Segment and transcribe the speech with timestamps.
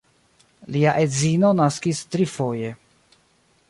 [0.75, 2.77] Lia edzino naskis trifoje.